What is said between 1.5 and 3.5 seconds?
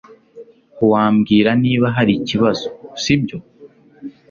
niba hari ikibazo, sibyo?